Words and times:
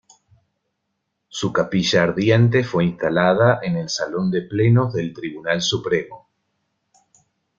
Su 1.27 1.53
capilla 1.53 2.01
ardiente 2.01 2.63
fue 2.63 2.85
instalada 2.85 3.59
en 3.61 3.77
el 3.77 3.87
salón 3.87 4.31
de 4.31 4.41
plenos 4.41 4.91
del 4.95 5.13
Tribunal 5.13 5.61
Supremo. 5.61 6.27